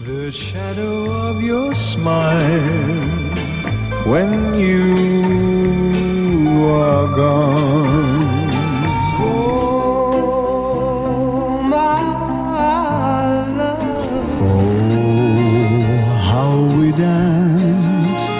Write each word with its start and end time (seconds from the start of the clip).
The 0.00 0.30
shadow 0.30 1.10
of 1.10 1.42
your 1.42 1.74
smile 1.74 2.38
when 4.06 4.54
you 4.54 4.94
are 6.70 7.08
gone. 7.16 8.48
Oh, 9.18 10.22
my 11.64 11.98
love. 13.58 14.38
Oh, 14.40 15.82
how 16.30 16.54
we 16.78 16.92
danced 16.92 18.38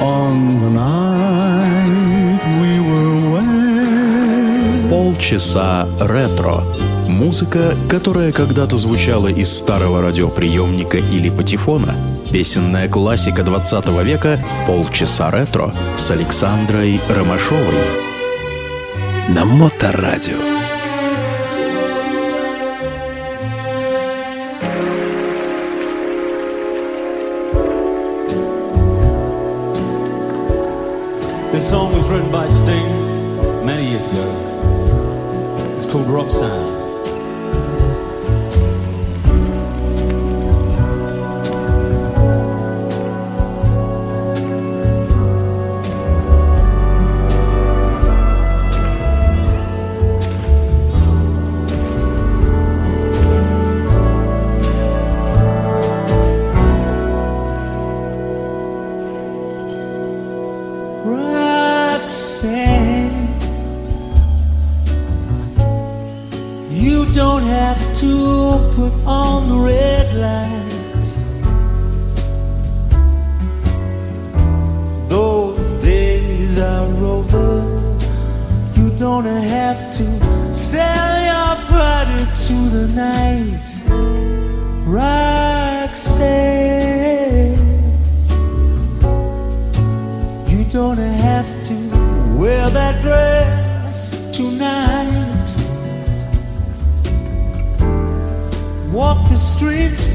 on 0.00 0.58
the 0.62 0.70
night 0.70 2.42
we 2.62 2.72
were 2.88 3.16
wed. 3.34 4.88
Полчаса 4.88 5.86
ретро. 6.00 6.87
Музыка, 7.08 7.74
которая 7.88 8.32
когда-то 8.32 8.76
звучала 8.76 9.28
из 9.28 9.50
старого 9.50 10.02
радиоприемника 10.02 10.98
или 10.98 11.30
патефона. 11.30 11.94
Песенная 12.30 12.86
классика 12.86 13.42
20 13.42 13.88
века 14.04 14.38
«Полчаса 14.66 15.30
ретро» 15.30 15.72
с 15.96 16.10
Александрой 16.10 17.00
Ромашовой. 17.08 17.74
На 19.30 19.46
Моторадио. 19.46 20.36
This 31.52 31.70
song 31.70 31.94
was 31.94 32.06
written 32.08 32.30
by 32.30 32.46
Sting 32.50 33.64
many 33.64 33.92
years 33.92 34.06
ago. 34.06 34.28
It's 35.74 35.86
called 35.86 36.06
Roxanne. 36.06 36.67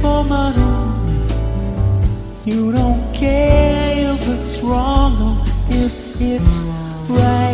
tomorrow. 0.04 0.92
You 2.44 2.73
don't 2.73 3.02
care 3.16 4.14
if 4.14 4.28
it's 4.28 4.59
wrong 4.59 5.14
or 5.22 5.46
if 5.70 6.20
it's 6.20 6.56
right. 7.09 7.53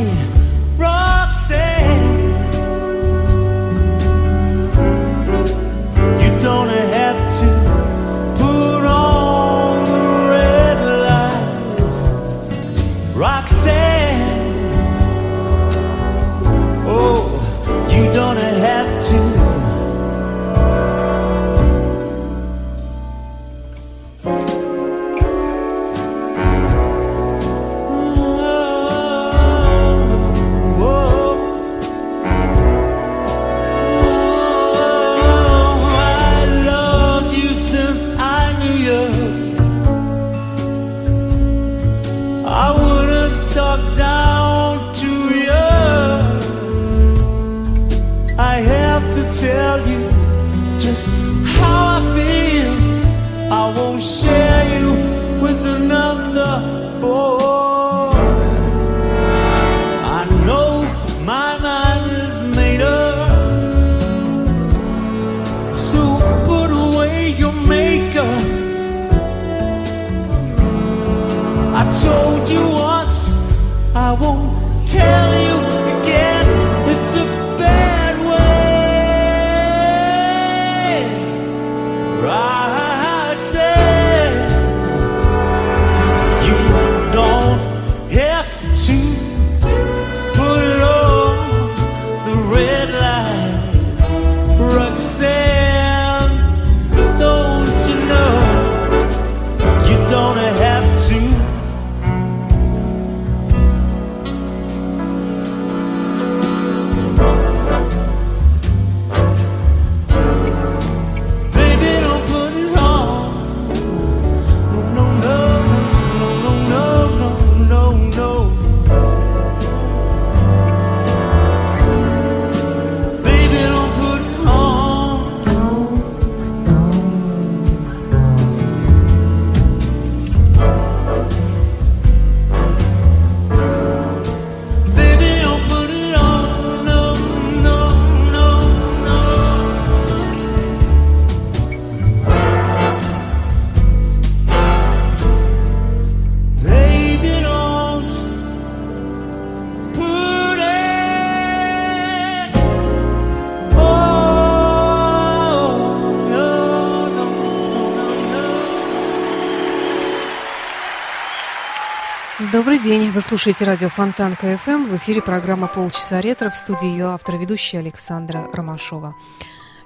Добрый 162.80 162.98
день. 162.98 163.12
Вы 163.12 163.20
слушаете 163.20 163.66
радио 163.66 163.90
Фонтан 163.90 164.38
КФМ. 164.38 164.86
В 164.86 164.96
эфире 164.96 165.22
программа 165.22 165.68
«Полчаса 165.68 166.22
ретро» 166.22 166.50
в 166.50 166.56
студии 166.56 166.88
ее 166.88 167.08
автор, 167.08 167.36
ведущая 167.36 167.80
Александра 167.80 168.48
Ромашова. 168.54 169.16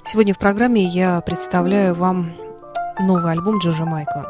Сегодня 0.03 0.35
в 0.35 0.37
программе 0.37 0.83
я 0.83 1.19
представляю 1.21 1.95
вам 1.95 2.33
новый 2.99 3.31
альбом 3.31 3.57
Джорджа 3.57 3.85
Майкла. 3.85 4.27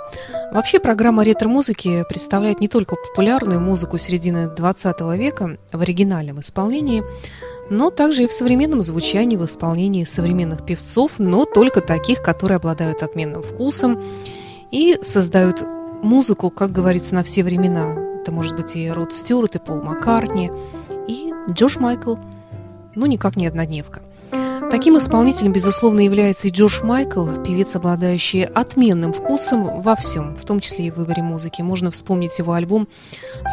Вообще 0.53 0.79
программа 0.79 1.23
ретро-музыки 1.23 2.05
представляет 2.07 2.61
не 2.61 2.69
только 2.69 2.95
популярную 2.95 3.59
музыку 3.59 3.97
середины 3.97 4.47
20 4.47 5.01
века 5.17 5.57
в 5.73 5.81
оригинальном 5.81 6.39
исполнении, 6.39 7.03
но 7.69 7.89
также 7.89 8.23
и 8.23 8.27
в 8.27 8.33
современном 8.33 8.81
звучании, 8.81 9.35
в 9.35 9.43
исполнении 9.43 10.05
современных 10.05 10.65
певцов, 10.65 11.13
но 11.17 11.43
только 11.43 11.81
таких, 11.81 12.21
которые 12.21 12.57
обладают 12.57 13.03
отменным 13.03 13.41
вкусом 13.41 14.01
и 14.71 14.97
создают 15.01 15.61
музыку, 16.01 16.49
как 16.49 16.71
говорится, 16.71 17.13
на 17.15 17.23
все 17.23 17.43
времена, 17.43 18.12
это 18.23 18.31
может 18.31 18.55
быть 18.55 18.77
и 18.77 18.89
Род 18.89 19.11
Стюарт, 19.11 19.55
и 19.57 19.59
Пол 19.59 19.81
Маккартни, 19.81 20.49
и 21.09 21.33
Джордж 21.51 21.77
Майкл, 21.77 22.15
ну 22.95 23.05
никак 23.05 23.35
не 23.35 23.47
однодневка– 23.47 23.99
Таким 24.73 24.97
исполнителем, 24.97 25.53
безусловно, 25.53 25.99
является 25.99 26.47
и 26.47 26.51
Джордж 26.51 26.81
Майкл, 26.81 27.27
певец, 27.43 27.75
обладающий 27.75 28.43
отменным 28.43 29.13
вкусом 29.13 29.83
во 29.83 29.95
всем, 29.95 30.35
в 30.35 30.45
том 30.45 30.59
числе 30.61 30.87
и 30.87 30.89
в 30.89 30.95
выборе 30.95 31.21
музыки. 31.21 31.61
Можно 31.61 31.91
вспомнить 31.91 32.39
его 32.39 32.53
альбом 32.53 32.87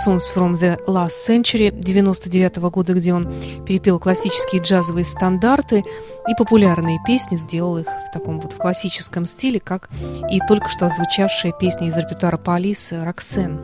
«Songs 0.06 0.22
from 0.34 0.58
the 0.58 0.78
Last 0.86 1.28
Century» 1.28 1.70
99 1.70 2.56
-го 2.56 2.70
года, 2.70 2.94
где 2.94 3.12
он 3.12 3.30
перепел 3.66 3.98
классические 3.98 4.62
джазовые 4.62 5.04
стандарты 5.04 5.84
и 6.26 6.34
популярные 6.38 6.98
песни, 7.06 7.36
сделал 7.36 7.76
их 7.76 7.86
в 7.86 8.12
таком 8.14 8.40
вот 8.40 8.54
в 8.54 8.56
классическом 8.56 9.26
стиле, 9.26 9.60
как 9.60 9.90
и 10.30 10.40
только 10.48 10.70
что 10.70 10.86
отзвучавшая 10.86 11.52
песня 11.52 11.88
из 11.88 11.98
репертуара 11.98 12.38
Полис 12.38 12.92
«Роксен». 12.92 13.60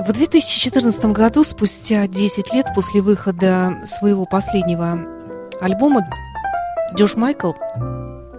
В 0.00 0.12
2014 0.12 1.06
году, 1.06 1.42
спустя 1.42 2.06
10 2.06 2.54
лет 2.54 2.66
после 2.72 3.00
выхода 3.00 3.80
своего 3.84 4.26
последнего 4.26 5.00
альбома 5.60 6.08
Джош 6.94 7.16
Майкл, 7.16 7.52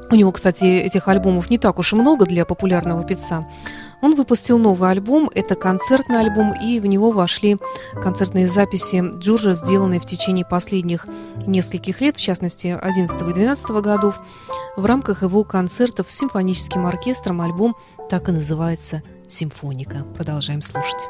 у 0.09 0.15
него, 0.15 0.31
кстати, 0.31 0.63
этих 0.63 1.09
альбомов 1.09 1.50
не 1.50 1.57
так 1.57 1.77
уж 1.77 1.91
и 1.91 1.97
много 1.97 2.25
для 2.25 2.45
популярного 2.45 3.03
певца, 3.03 3.45
он 4.01 4.15
выпустил 4.15 4.57
новый 4.57 4.89
альбом, 4.89 5.29
это 5.35 5.56
концертный 5.56 6.21
альбом, 6.21 6.53
и 6.53 6.79
в 6.79 6.85
него 6.85 7.11
вошли 7.11 7.57
концертные 8.01 8.47
записи 8.47 9.03
Джорджа, 9.17 9.51
сделанные 9.51 10.00
в 10.00 10.06
течение 10.06 10.45
последних 10.45 11.07
нескольких 11.45 12.00
лет, 12.00 12.15
в 12.15 12.21
частности, 12.21 12.67
11 12.67 13.21
и 13.21 13.33
12 13.33 13.69
годов. 13.81 14.17
В 14.77 14.85
рамках 14.85 15.23
его 15.23 15.44
концертов 15.44 16.09
с 16.09 16.17
симфоническим 16.17 16.85
оркестром 16.85 17.41
альбом 17.41 17.75
так 18.09 18.29
и 18.29 18.31
называется 18.31 19.03
«Симфоника». 19.27 20.06
Продолжаем 20.15 20.61
слушать. 20.61 21.09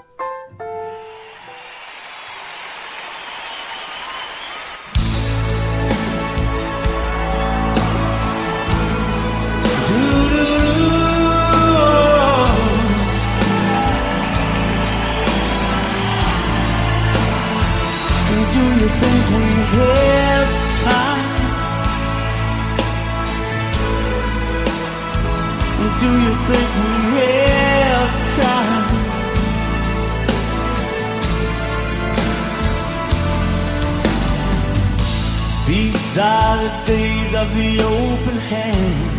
Of 37.42 37.56
the 37.56 37.80
open 37.80 38.38
hand. 38.52 39.12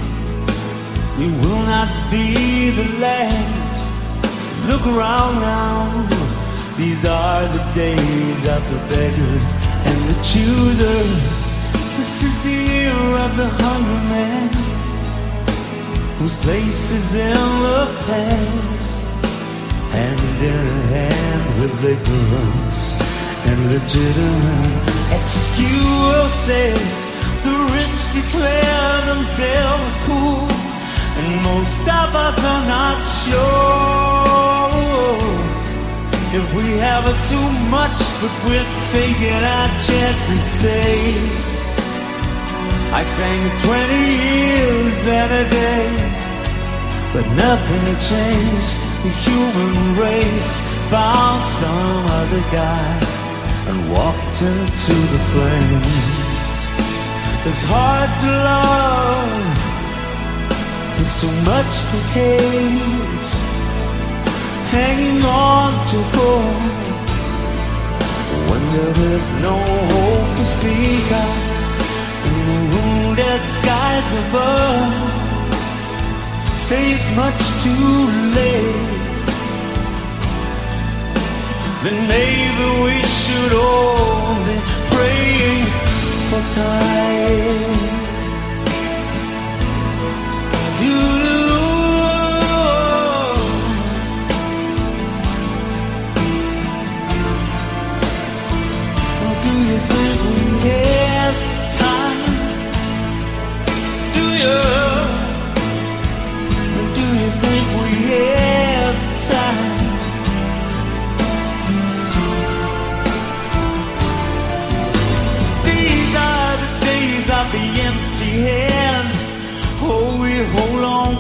We 1.18 1.26
will 1.40 1.62
not 1.74 1.90
be 2.10 2.70
the 2.70 2.88
last. 3.00 3.88
Look 4.68 4.84
around 4.86 5.40
now. 5.40 6.06
These 6.76 7.04
are 7.06 7.42
the 7.56 7.64
days 7.74 8.42
of 8.56 8.62
the 8.72 8.80
beggars 8.92 9.46
and 9.88 9.98
the 10.10 10.18
choosers. 10.30 11.38
This 11.96 12.22
is 12.28 12.36
the 12.44 12.56
year 12.72 13.00
of 13.24 13.36
the 13.36 13.48
hungry 13.62 14.02
man, 14.12 14.48
whose 16.20 16.37
place 16.44 16.93
is 16.93 17.17
in 17.17 17.32
the 17.64 17.87
past, 18.05 19.00
hand 19.96 20.20
in 20.44 20.67
hand 20.93 21.44
with 21.58 21.72
ignorance 21.81 23.00
and 23.49 23.58
legitimate 23.72 24.84
excuses. 25.17 26.93
The 27.40 27.56
rich 27.72 28.00
declare 28.12 28.96
themselves 29.08 29.93
poor, 30.05 30.44
and 31.19 31.28
most 31.40 31.88
of 31.88 32.08
us 32.26 32.38
are 32.52 32.64
not 32.69 33.00
sure 33.25 34.61
if 36.37 36.46
we 36.55 36.66
have 36.84 37.05
it 37.08 37.20
too 37.32 37.49
much, 37.73 37.99
but 38.20 38.32
we're 38.44 38.70
taking 38.93 39.40
our 39.56 39.73
chances. 39.81 40.43
Say, 40.61 41.16
I 42.93 43.02
sang 43.05 43.43
20 43.64 43.88
years 44.28 44.99
and 45.06 45.32
a 45.32 45.44
day, 45.49 46.09
but 47.12 47.26
nothing 47.34 47.86
changed. 47.98 48.72
The 49.02 49.12
human 49.26 49.96
race 49.98 50.60
found 50.90 51.44
some 51.44 52.06
other 52.20 52.42
guy 52.52 52.90
and 53.68 53.90
walked 53.90 54.42
into 54.42 54.94
the 55.12 55.20
flame. 55.30 55.82
It's 57.46 57.64
hard 57.64 58.10
to 58.22 58.30
love, 58.50 59.30
there's 60.94 61.14
so 61.22 61.30
much 61.50 61.72
to 61.90 61.98
hate. 62.14 63.28
Hanging 64.70 65.24
on 65.24 65.72
to 65.90 65.98
hope 66.14 66.80
when 68.48 68.62
there 68.74 68.98
is 69.16 69.26
no 69.42 69.56
hope 69.56 70.36
to 70.36 70.44
speak 70.44 71.06
of 71.24 71.34
in 72.26 72.36
the 72.46 72.60
wounded 72.76 73.42
skies 73.42 74.08
above. 74.28 75.29
Say 76.55 76.93
it's 76.93 77.14
much 77.17 77.43
too 77.64 77.97
late. 78.37 78.91
Then 81.85 81.99
maybe 82.08 82.67
we 82.85 83.02
should 83.02 83.52
all 83.52 84.35
be 84.44 84.56
praying 84.91 85.64
for 86.29 86.43
time. 86.55 87.89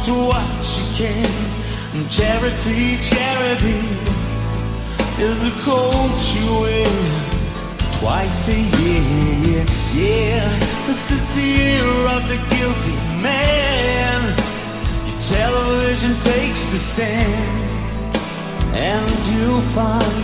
To 0.04 0.12
what 0.12 0.62
you 0.76 0.86
can. 0.96 2.08
Charity, 2.08 2.96
charity 3.02 3.84
is 5.20 5.46
a 5.46 5.54
coat 5.60 6.18
you 6.34 6.46
wear 6.62 6.86
twice 7.98 8.48
a 8.48 8.60
year. 8.80 9.64
Yeah, 9.92 10.48
this 10.86 11.10
is 11.10 11.24
the 11.34 11.42
year 11.42 11.84
of 12.16 12.22
the 12.28 12.38
guilty 12.54 12.96
man. 13.20 14.20
Your 15.06 15.20
television 15.20 16.14
takes 16.20 16.72
a 16.72 16.78
stand, 16.78 18.14
and 18.72 19.06
you'll 19.28 19.66
find 19.76 20.16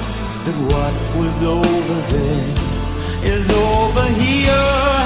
that 0.46 0.56
what 0.72 0.94
was 1.20 1.44
over 1.44 1.98
there 2.14 3.34
is 3.34 3.50
over 3.50 4.06
here. 4.24 4.96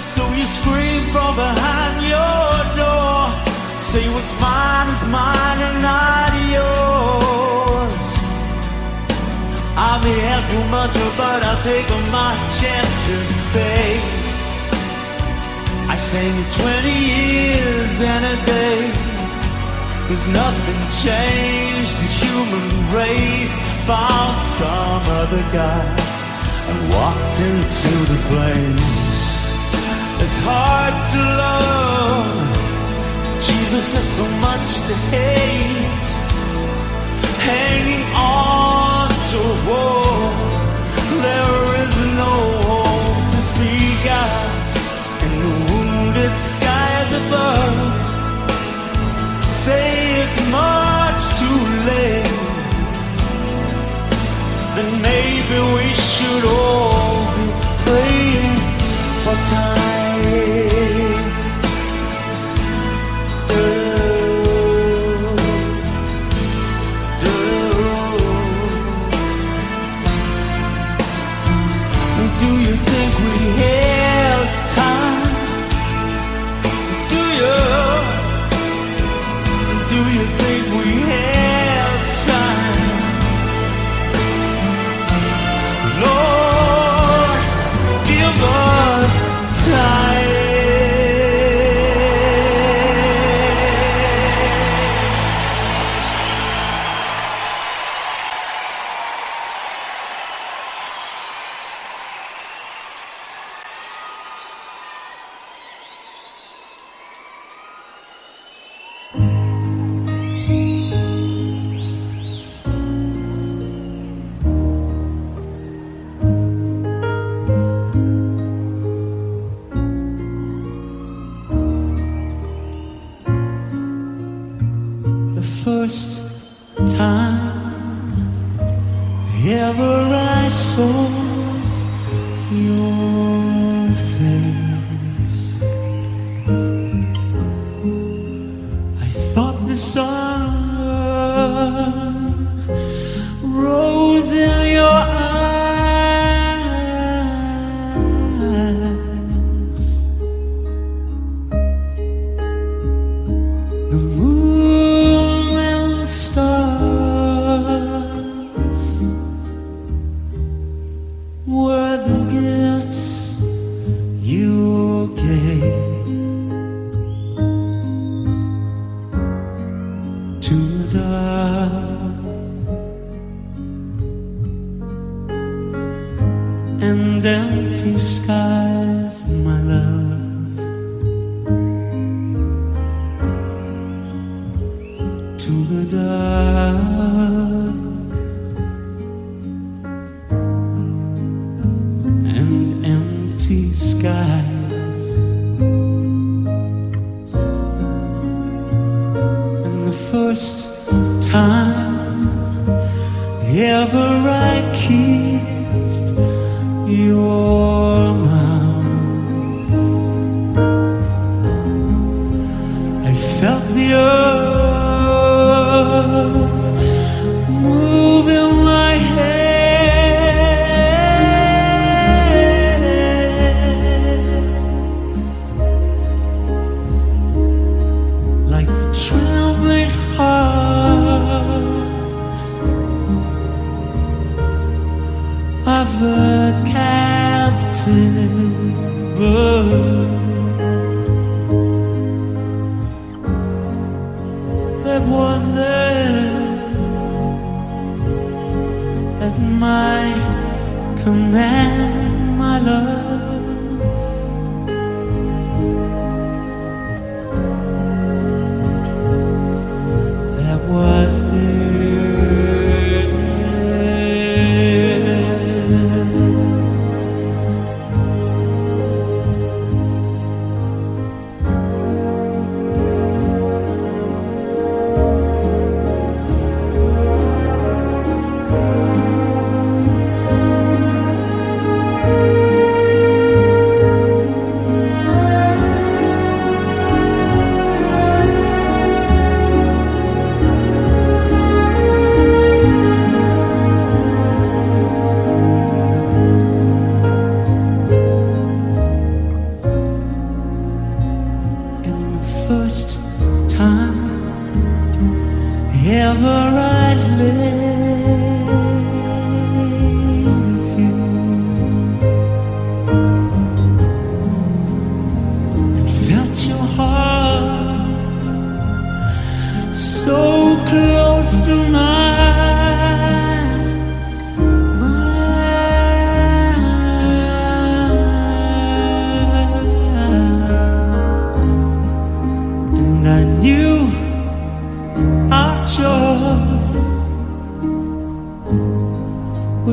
So 0.00 0.22
you 0.32 0.46
scream 0.46 1.02
from 1.12 1.36
behind 1.36 2.06
your 2.06 2.76
door. 2.76 3.17
Say 3.78 4.02
what's 4.10 4.34
mine 4.40 4.88
is 4.90 5.04
mine 5.06 5.60
and 5.62 5.78
not 5.80 6.32
yours. 6.50 8.04
I 9.78 10.02
may 10.02 10.18
have 10.18 10.44
too 10.50 10.64
much, 10.66 10.94
but 11.16 11.38
I'll 11.46 11.62
take 11.62 11.86
my 12.10 12.34
chances. 12.58 13.28
Say, 13.54 14.02
I 15.86 15.94
sang 15.94 16.34
it 16.42 16.50
20 16.58 16.90
years 16.90 17.94
and 18.02 18.24
a 18.26 18.36
day. 18.50 18.90
Cause 20.08 20.26
nothing 20.26 20.82
changed. 21.06 21.94
The 22.02 22.10
human 22.18 22.66
race 22.98 23.62
found 23.86 24.38
some 24.58 25.04
other 25.22 25.44
guy 25.54 25.86
and 26.66 26.78
walked 26.90 27.38
into 27.46 27.92
the 28.10 28.18
flames. 28.26 29.20
It's 30.20 30.42
hard 30.42 30.94
to 31.14 31.20
love 31.38 32.67
Jesus, 33.40 33.92
there's 33.92 34.04
so 34.04 34.24
much 34.40 34.86
to 34.88 34.94
hate. 35.10 35.27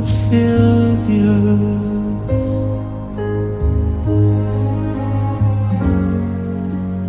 Fill 0.05 0.95
the 1.07 1.17
earth. 1.35 2.29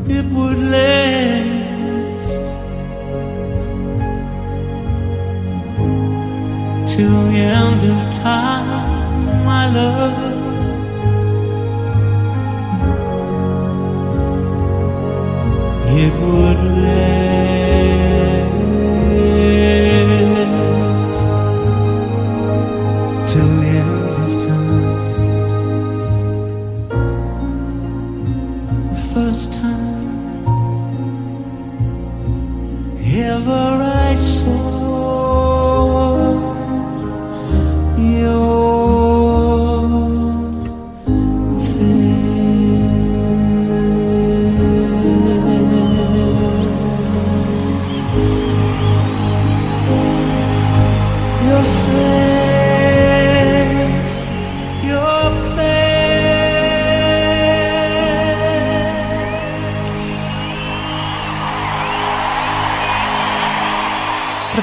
It 0.09 0.27
would 0.35 0.59
last 0.59 2.45
till 6.93 7.19
the 7.31 7.39
end 7.39 7.83
of 7.95 8.15
time, 8.15 9.45
my 9.45 9.65
love. 9.73 10.36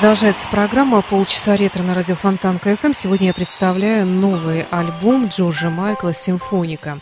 Продолжается 0.04 0.50
программа 0.50 1.02
«Полчаса 1.02 1.56
ретро» 1.56 1.82
на 1.82 1.94
радио 1.94 2.16
Фонтан 2.16 2.60
КФМ. 2.60 2.92
Сегодня 2.92 3.28
я 3.28 3.34
представляю 3.34 4.06
новый 4.06 4.66
альбом 4.70 5.28
Джорджа 5.28 5.70
Майкла 5.70 6.14
«Симфоника». 6.14 7.00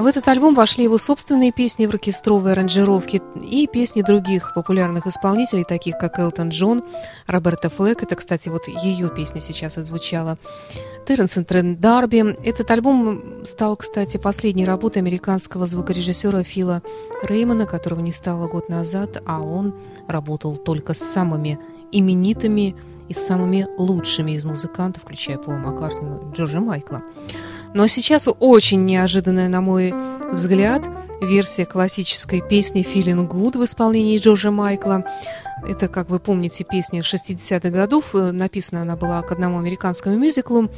В 0.00 0.06
этот 0.06 0.26
альбом 0.28 0.54
вошли 0.54 0.84
его 0.84 0.96
собственные 0.96 1.52
песни 1.52 1.84
в 1.84 1.90
оркестровой 1.90 2.52
аранжировке 2.52 3.20
и 3.34 3.66
песни 3.66 4.00
других 4.00 4.54
популярных 4.54 5.06
исполнителей, 5.06 5.64
таких 5.64 5.98
как 5.98 6.18
Элтон 6.18 6.48
Джон, 6.48 6.82
Роберта 7.26 7.68
Флэк. 7.68 8.02
Это, 8.02 8.16
кстати, 8.16 8.48
вот 8.48 8.66
ее 8.66 9.10
песня 9.10 9.42
сейчас 9.42 9.76
отзвучала. 9.76 10.38
Терренс 11.06 11.36
и 11.36 11.44
Трент 11.44 11.80
Дарби. 11.80 12.34
Этот 12.42 12.70
альбом 12.70 13.44
стал, 13.44 13.76
кстати, 13.76 14.16
последней 14.16 14.64
работой 14.64 15.00
американского 15.00 15.66
звукорежиссера 15.66 16.44
Фила 16.44 16.80
Реймона, 17.22 17.66
которого 17.66 18.00
не 18.00 18.14
стало 18.14 18.48
год 18.48 18.70
назад, 18.70 19.22
а 19.26 19.42
он 19.42 19.74
работал 20.08 20.56
только 20.56 20.94
с 20.94 21.00
самыми 21.00 21.58
именитыми 21.92 22.74
и 23.10 23.12
самыми 23.12 23.66
лучшими 23.76 24.30
из 24.30 24.44
музыкантов, 24.44 25.02
включая 25.02 25.36
Пола 25.36 25.56
Маккартни, 25.56 26.08
ну, 26.08 26.32
Джорджа 26.32 26.60
Майкла. 26.60 27.02
Но 27.74 27.86
сейчас 27.86 28.28
очень 28.40 28.84
неожиданная, 28.84 29.48
на 29.48 29.60
мой 29.60 29.94
взгляд, 30.32 30.82
версия 31.20 31.66
классической 31.66 32.40
песни 32.40 32.82
«Feeling 32.84 33.28
Good» 33.28 33.58
в 33.58 33.64
исполнении 33.64 34.18
Джорджа 34.18 34.50
Майкла. 34.50 35.04
Это, 35.66 35.88
как 35.88 36.08
вы 36.08 36.18
помните, 36.18 36.64
песня 36.64 37.00
60-х 37.00 37.70
годов. 37.70 38.14
Э, 38.14 38.32
Написана 38.32 38.82
она 38.82 38.96
была 38.96 39.20
к 39.22 39.30
одному 39.30 39.58
американскому 39.58 40.16
мюзиклу. 40.16 40.70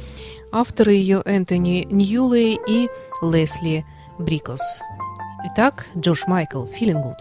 Авторы 0.51 0.93
ее 0.93 1.21
Энтони 1.25 1.87
Ньюлей 1.89 2.59
и 2.67 2.89
Лесли 3.21 3.85
Брикос. 4.19 4.81
Итак, 5.45 5.85
Джордж 5.97 6.23
Майкл 6.27 6.65
«Feeling 6.65 7.01
Good». 7.01 7.19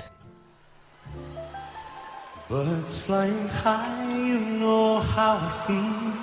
Birds 2.50 3.00
flying 3.00 3.48
high, 3.64 4.12
you 4.12 4.38
know 4.38 5.00
how 5.00 5.38
I 5.40 5.50
feel. 5.66 6.21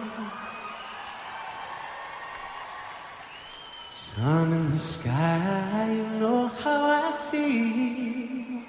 Sun 4.19 4.51
in 4.51 4.71
the 4.71 4.79
sky, 4.79 5.93
you 5.95 6.19
know 6.19 6.47
how 6.47 6.81
I 7.07 7.11
feel. 7.31 8.63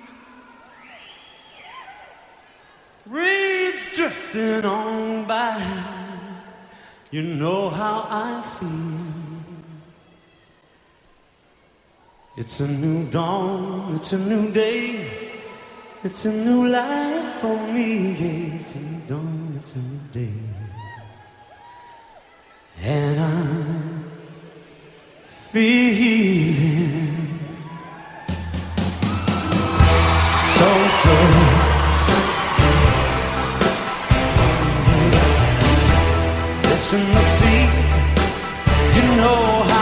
Reeds 3.04 3.84
drifting 3.96 4.64
on 4.64 5.26
by, 5.26 5.60
you 7.10 7.22
know 7.22 7.68
how 7.68 8.06
I 8.08 8.42
feel. 8.58 9.00
It's 12.36 12.60
a 12.60 12.68
new 12.68 13.10
dawn, 13.10 13.96
it's 13.96 14.12
a 14.12 14.18
new 14.18 14.52
day. 14.52 15.34
It's 16.04 16.26
a 16.26 16.32
new 16.32 16.68
life 16.68 17.28
for 17.40 17.58
me, 17.74 18.12
yeah, 18.12 18.60
it's 18.60 18.76
a 18.76 18.78
new 18.78 19.00
dawn, 19.08 19.54
it's 19.58 19.74
a 19.74 19.78
new 19.78 20.00
day. 20.12 20.38
And 22.82 23.18
I'm 23.18 23.79
feeling. 25.52 27.40
So 30.54 30.68
good. 31.02 31.34
Fish 36.62 36.92
in 36.92 37.04
the 37.14 37.22
sea, 37.22 37.62
you 38.94 39.04
know 39.16 39.40
how 39.70 39.79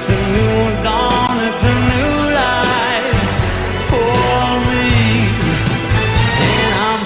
it's 0.00 0.10
a 0.10 0.12
new 0.12 0.82
dawn, 0.84 1.36
it's 1.48 1.64
a 1.64 1.74
new 1.90 2.14
life 2.42 3.32
for 3.88 4.44
me. 4.68 4.86
And 6.46 6.72
I'm. 6.86 7.02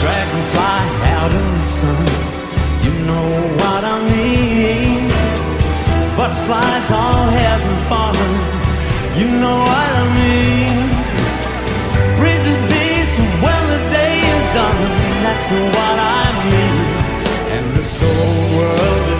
Dragonfly 0.00 0.84
out 1.16 1.32
in 1.40 1.46
the 1.54 1.60
sun, 1.60 2.06
you 2.84 2.92
know 3.08 3.28
what 3.60 3.82
I 3.84 3.96
mean. 4.12 5.08
Butterflies 6.16 6.90
all 6.92 7.26
having 7.42 7.78
fun, 7.90 8.16
you 9.18 9.28
know 9.40 9.63
that's 15.34 15.50
what 15.50 15.98
I 15.98 16.26
mean. 16.52 16.78
And 17.56 17.76
this 17.76 18.02
old 18.02 18.56
world 18.56 19.13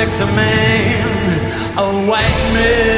expect 0.00 0.20
a 0.20 0.26
man, 0.36 1.76
a 1.76 2.08
white 2.08 2.52
man, 2.54 2.97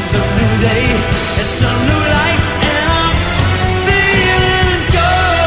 It's 0.00 0.14
a 0.14 0.16
new 0.18 0.54
day, 0.62 0.86
it's 1.42 1.60
a 1.60 1.64
new 1.66 2.02
life, 2.18 2.46
and 2.68 2.86
I'm 3.02 3.16
feeling 3.84 4.80
good. 4.94 5.42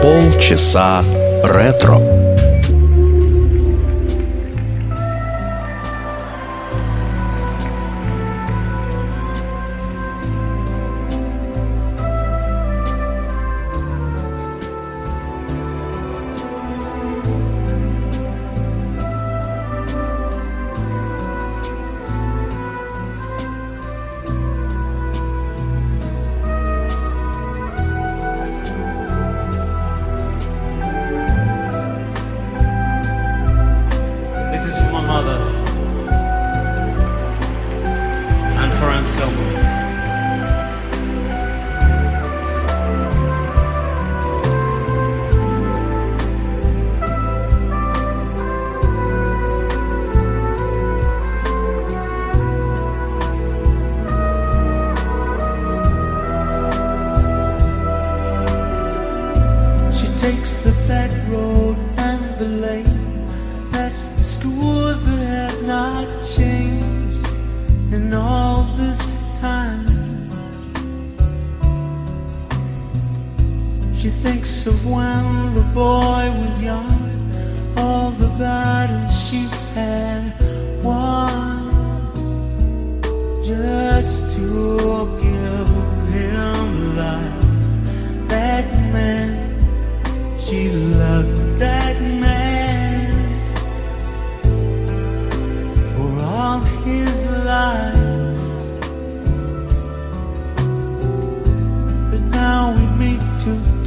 Полчаса 0.00 1.02
ретро. 1.42 1.98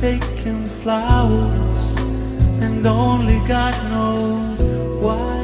taking 0.07 0.63
flowers, 0.83 1.79
and 2.63 2.87
only 2.87 3.39
God 3.45 3.75
knows 3.91 4.59
why. 5.03 5.35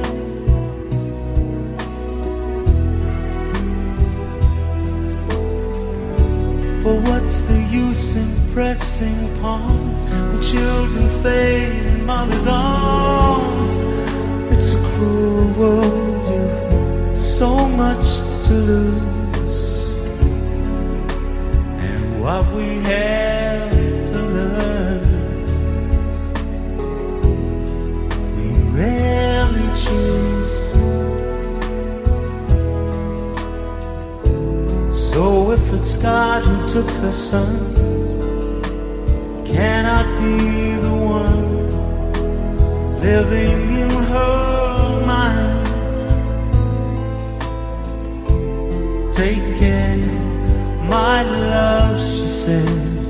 For 6.82 6.96
what's 7.08 7.42
the 7.50 7.60
use 7.84 8.06
in 8.22 8.30
pressing 8.54 9.22
palms 9.42 10.02
when 10.10 10.42
children 10.52 11.08
fade 11.24 11.86
in 11.92 12.06
mother's 12.06 12.48
arms? 12.48 13.72
It's 14.56 14.72
a 14.80 14.82
cruel 14.92 15.48
world, 15.60 16.24
you've 16.32 17.22
so 17.22 17.52
much 17.84 18.08
to 18.46 18.54
lose, 18.72 19.62
and 21.88 22.02
what 22.22 22.46
we 22.56 22.68
have. 22.90 23.43
It's 35.86 35.98
God 35.98 36.46
who 36.46 36.66
took 36.66 36.90
her 37.02 37.12
son. 37.12 37.46
Cannot 39.46 40.06
be 40.18 40.76
the 40.86 40.96
one 41.20 41.44
living 43.02 43.70
in 43.82 43.90
her 43.90 45.06
mind. 45.06 45.66
Take 49.14 49.44
care, 49.60 49.98
my 50.88 51.24
love, 51.24 52.00
she 52.00 52.30
said. 52.30 53.03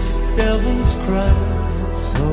devils 0.00 0.94
cry 1.04 1.30
so 1.94 2.24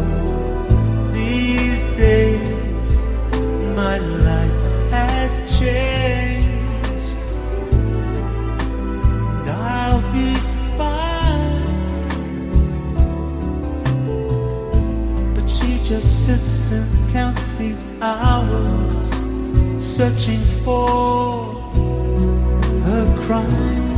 these 1.12 1.84
days 1.98 2.88
my 3.76 3.98
life 3.98 4.90
has 4.90 5.60
changed. 5.60 7.18
And 9.40 9.50
I'll 9.50 10.02
be 10.14 10.34
fine. 10.80 11.68
But 15.36 15.48
she 15.50 15.78
just 15.84 16.26
sits 16.26 16.72
and 16.72 17.12
counts 17.12 17.56
the 17.56 17.76
hours 18.02 19.08
searching 19.84 20.44
for 20.64 21.44
her 22.86 23.06
crime. 23.26 23.97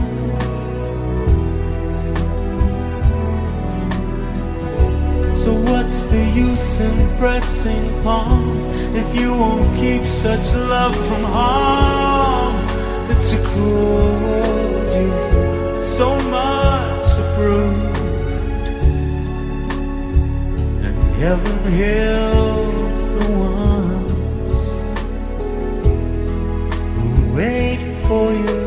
What's 5.90 6.06
the 6.06 6.24
use 6.24 6.82
in 6.82 7.18
pressing 7.18 8.04
palms 8.04 8.68
if 8.96 9.20
you 9.20 9.34
won't 9.34 9.76
keep 9.76 10.06
such 10.06 10.54
love 10.54 10.96
from 11.08 11.24
harm? 11.24 12.64
It's 13.10 13.34
a 13.34 13.38
cruel 13.48 14.20
world, 14.20 14.90
you've 14.94 15.84
so 15.84 16.10
much 16.30 17.16
to 17.16 17.24
prove. 17.34 17.76
And 20.86 20.98
heaven 21.24 21.58
healed 21.74 23.00
the 23.18 23.32
ones 23.32 24.52
who 26.94 27.34
wait 27.34 27.82
for 28.06 28.32
you. 28.32 28.59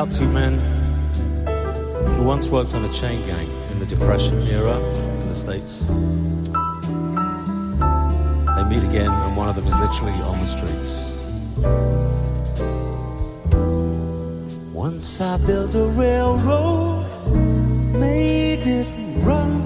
About 0.00 0.14
two 0.14 0.28
men 0.28 0.58
who 2.16 2.22
once 2.22 2.48
worked 2.48 2.74
on 2.74 2.82
a 2.86 2.90
chain 2.90 3.20
gang 3.26 3.46
in 3.70 3.78
the 3.78 3.84
Depression 3.84 4.40
era 4.46 4.78
in 5.20 5.28
the 5.28 5.34
States. 5.34 5.84
They 8.56 8.64
meet 8.64 8.82
again, 8.88 9.10
and 9.10 9.36
one 9.36 9.50
of 9.50 9.56
them 9.56 9.66
is 9.66 9.76
literally 9.76 10.14
on 10.22 10.40
the 10.40 10.46
streets. 10.46 11.06
Once 14.72 15.20
I 15.20 15.36
built 15.46 15.74
a 15.74 15.84
railroad, 15.88 17.04
made 17.92 18.66
it 18.66 18.86
run, 19.22 19.60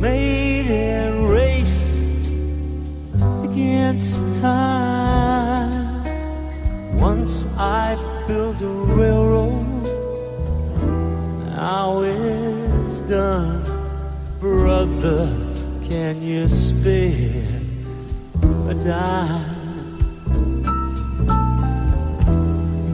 made 0.00 0.70
it 0.70 1.28
race 1.28 2.00
against 3.42 4.40
time. 4.40 5.84
Once 6.98 7.44
I 7.58 8.13
built 8.26 8.60
a 8.62 8.66
railroad, 8.66 9.84
now 11.56 12.02
it's 12.02 13.00
done. 13.00 13.62
Brother, 14.40 15.28
can 15.86 16.22
you 16.22 16.48
spare 16.48 17.44
a 18.68 18.74
dime? 18.74 19.54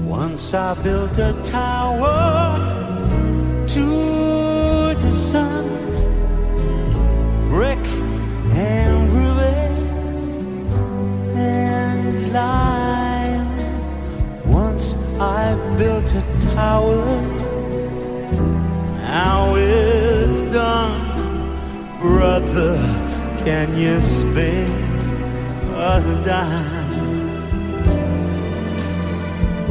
Once 0.08 0.54
I 0.54 0.74
built 0.82 1.18
a 1.18 1.32
tower 1.44 2.56
to 3.68 4.94
the 4.94 5.12
sun, 5.12 5.69
can 23.44 23.76
you 23.76 24.00
spare 24.00 24.66
a 25.76 26.00
dime? 26.24 26.90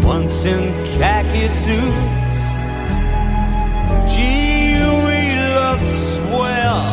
Once 0.03 0.45
in 0.45 0.61
khaki 0.97 1.47
suits, 1.47 2.41
gee, 4.11 4.79
we 5.05 5.19
looked 5.57 5.93
swell, 6.11 6.83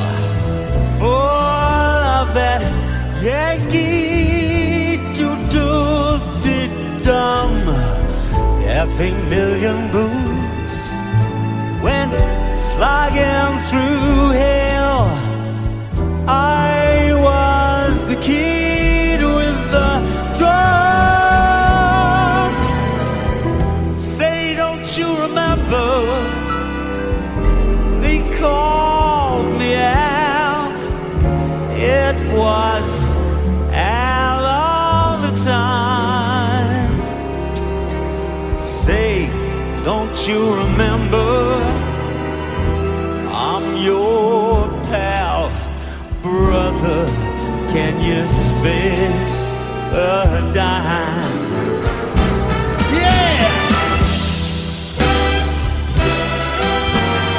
full 0.99 1.47
of 2.21 2.35
that 2.35 2.63
Yankee 3.23 4.99
doodle 5.15 6.19
dum. 7.03 7.53
Every 8.83 9.13
million 9.35 9.79
boots 9.93 10.75
went 11.83 12.15
slogging 12.55 13.59
through 13.69 14.31
hell. 14.43 15.05
I 16.29 16.66
the 18.17 18.23
kid 18.23 19.21
with 19.21 19.71
the 19.71 20.01
drum. 20.39 20.53
Say, 23.99 24.55
don't 24.57 24.99
you 24.99 25.09
remember? 25.23 26.05
They 28.01 28.19
called 28.39 29.59
me 29.59 29.75
Al. 29.75 30.73
It 31.73 32.17
was 32.37 33.03
Al 33.73 34.45
all 34.45 35.19
the 35.23 35.33
time. 35.45 36.93
Say, 38.63 39.29
don't 39.85 40.29
you 40.29 40.39
remember? 40.51 40.66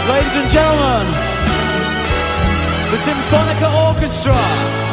Ladies 0.07 0.35
and 0.35 0.49
gentlemen, 0.49 1.05
the 2.91 2.97
Symphonica 3.03 3.67
Orchestra. 3.87 4.87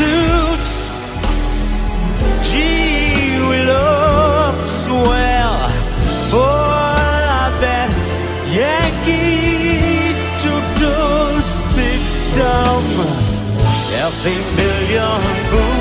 Suits, 0.00 0.72
gee, 2.48 3.36
we 3.50 3.58
looked 3.72 4.64
swell, 4.64 5.58
of 6.32 7.52
that 7.64 7.90
Yankee 8.60 10.14
doodle 10.40 11.36
dum. 12.38 12.84
Every 14.04 14.38
million 14.58 15.20
boots 15.50 15.79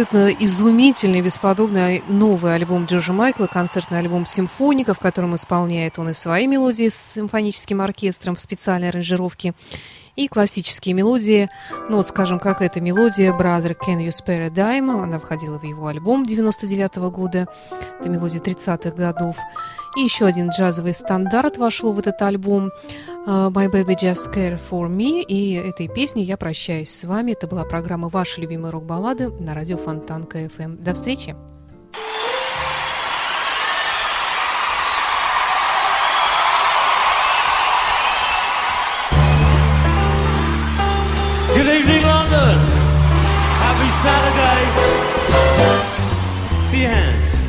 Абсолютно 0.00 0.32
изумительный, 0.42 1.20
бесподобный 1.20 2.02
новый 2.08 2.54
альбом 2.54 2.86
Джорджа 2.86 3.12
Майкла, 3.12 3.46
концертный 3.46 3.98
альбом 3.98 4.24
«Симфоника», 4.24 4.94
в 4.94 4.98
котором 4.98 5.34
исполняет 5.34 5.98
он 5.98 6.08
и 6.08 6.14
свои 6.14 6.46
мелодии 6.46 6.88
с 6.88 6.94
симфоническим 6.94 7.82
оркестром 7.82 8.34
в 8.34 8.40
специальной 8.40 8.88
аранжировке, 8.88 9.52
и 10.16 10.26
классические 10.26 10.94
мелодии. 10.94 11.50
Ну 11.90 11.98
вот, 11.98 12.06
скажем, 12.06 12.38
как 12.38 12.62
эта 12.62 12.80
мелодия 12.80 13.30
«Brother, 13.32 13.76
can 13.76 13.98
you 13.98 14.08
spare 14.08 14.46
a 14.46 14.48
dime?» 14.48 15.02
Она 15.02 15.18
входила 15.18 15.58
в 15.58 15.64
его 15.64 15.86
альбом 15.86 16.24
99 16.24 16.96
-го 16.96 17.10
года. 17.10 17.46
Это 18.00 18.08
мелодия 18.08 18.40
30-х 18.40 18.96
годов. 18.96 19.36
И 19.96 20.02
еще 20.02 20.26
один 20.26 20.50
джазовый 20.50 20.94
стандарт 20.94 21.58
вошел 21.58 21.92
в 21.92 21.98
этот 21.98 22.22
альбом 22.22 22.70
uh, 23.26 23.50
«My 23.50 23.68
Baby 23.68 23.96
Just 24.00 24.32
Care 24.32 24.60
For 24.70 24.88
Me». 24.88 25.22
И 25.22 25.54
этой 25.54 25.88
песней 25.88 26.22
я 26.22 26.36
прощаюсь 26.36 26.90
с 26.90 27.04
вами. 27.04 27.32
Это 27.32 27.48
была 27.48 27.64
программа 27.64 28.08
«Ваши 28.08 28.40
любимые 28.40 28.70
рок-баллады» 28.70 29.30
на 29.30 29.52
радио 29.52 29.76
Фонтан 29.76 30.24
КФМ. 30.24 30.76
До 30.76 30.94
встречи! 30.94 31.34
Good 41.52 41.66
evening, 41.66 42.04
London. 42.04 42.58
Happy 43.58 43.90
Saturday. 43.90 44.62
See 46.64 46.82
your 46.82 46.90
hands. 46.90 47.39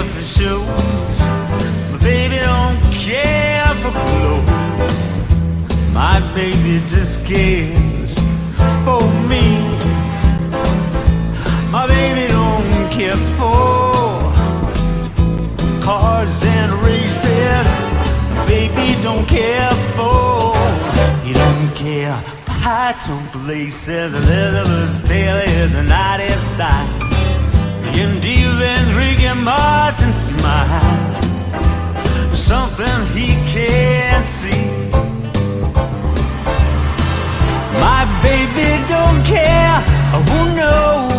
Care 0.00 0.08
for 0.08 0.22
shoes. 0.22 1.20
My 1.90 1.98
baby 2.02 2.36
don't 2.36 2.80
care 2.92 3.66
for 3.82 3.90
clothes. 3.90 4.96
My 5.92 6.20
baby 6.34 6.80
just 6.86 7.26
cares 7.26 8.18
for 8.84 9.02
me. 9.28 9.44
My 11.70 11.86
baby 11.86 12.28
don't 12.28 12.90
care 12.90 13.20
for 13.36 13.92
cars 15.82 16.44
and 16.44 16.72
races. 16.84 17.66
My 18.36 18.44
baby 18.46 19.00
don't 19.02 19.26
care 19.26 19.70
for. 19.96 20.54
He 21.24 21.32
don't 21.32 21.74
care 21.74 22.16
for 22.44 22.52
heights 22.52 23.10
on 23.10 23.22
places. 23.44 24.14
Elizabeth 24.14 25.08
Taylor 25.08 25.42
is 25.46 25.74
an 25.74 25.92
artist 25.92 26.54
style. 26.54 27.09
And 28.02 28.24
even 28.24 28.96
Ricky 28.96 29.28
Martin 29.44 30.14
smile? 30.14 31.22
Something 32.34 32.98
he 33.14 33.34
can't 33.52 34.26
see. 34.26 34.90
My 37.84 38.02
baby 38.22 38.68
don't 38.88 39.22
care. 39.26 39.84
I 40.14 40.24
won't 40.30 40.56
know. 40.56 41.09